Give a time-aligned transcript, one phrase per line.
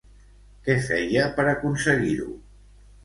[0.67, 2.31] Què feia per aconseguir-ho?